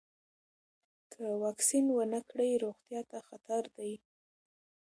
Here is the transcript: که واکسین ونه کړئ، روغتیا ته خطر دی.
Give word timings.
که 1.11 1.23
واکسین 1.43 1.85
ونه 1.91 2.19
کړئ، 2.29 2.51
روغتیا 2.63 3.01
ته 3.09 3.17
خطر 3.27 3.63
دی. 3.75 3.93